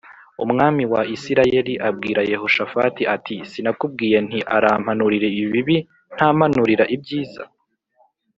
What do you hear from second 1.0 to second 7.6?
Isirayeli abwira Yehoshafati ati sinakubwiye nti arampanurira ibibi ntampanurira ibyiza